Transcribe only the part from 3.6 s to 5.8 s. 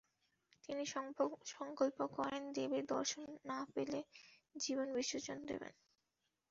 পেলে জীবন বিসর্জন দেবেন।